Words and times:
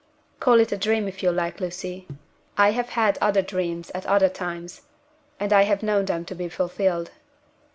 "Call 0.39 0.59
it 0.59 0.71
a 0.71 0.77
dream 0.77 1.07
if 1.07 1.21
you 1.21 1.29
like, 1.31 1.59
Lucy. 1.61 2.07
I 2.57 2.71
have 2.71 2.89
had 2.89 3.19
other 3.21 3.43
dreams 3.43 3.91
at 3.93 4.07
other 4.07 4.29
times 4.29 4.81
and 5.39 5.53
I 5.53 5.61
have 5.61 5.83
known 5.83 6.05
them 6.05 6.25
to 6.25 6.33
be 6.33 6.49
fulfilled." 6.49 7.11